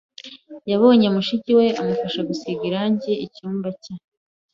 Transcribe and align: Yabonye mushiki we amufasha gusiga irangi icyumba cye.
Yabonye 0.71 1.07
mushiki 1.15 1.49
we 1.57 1.65
amufasha 1.79 2.19
gusiga 2.29 2.61
irangi 2.69 3.11
icyumba 3.25 3.69
cye. 3.81 3.93